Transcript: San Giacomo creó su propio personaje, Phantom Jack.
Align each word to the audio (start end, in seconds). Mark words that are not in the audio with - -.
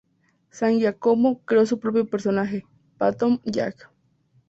San 0.49 0.79
Giacomo 0.79 1.41
creó 1.45 1.63
su 1.67 1.77
propio 1.79 2.09
personaje, 2.09 2.65
Phantom 2.97 3.39
Jack. 3.45 3.87